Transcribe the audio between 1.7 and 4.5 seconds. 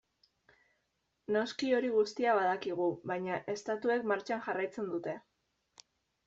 hori guztia badakigu, baina estatuek martxan